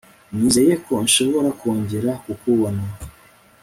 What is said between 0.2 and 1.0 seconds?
Nizeye ko